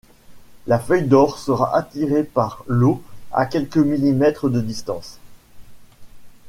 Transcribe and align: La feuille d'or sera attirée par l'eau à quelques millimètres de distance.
La 0.65 0.79
feuille 0.79 1.05
d'or 1.07 1.37
sera 1.37 1.77
attirée 1.77 2.23
par 2.23 2.63
l'eau 2.65 3.03
à 3.31 3.45
quelques 3.45 3.77
millimètres 3.77 4.49
de 4.49 4.59
distance. 4.59 5.19